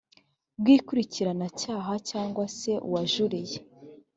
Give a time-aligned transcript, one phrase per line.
[0.59, 3.57] bw ikurikiranacyaha cyangwa se uwajuriye